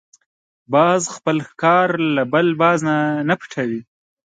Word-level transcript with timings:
باز 0.73 1.01
خپل 1.15 1.37
ښکار 1.49 1.87
له 2.15 2.23
بل 2.33 2.47
باز 2.61 2.79
نه 3.27 3.35
پټوي 3.39 3.81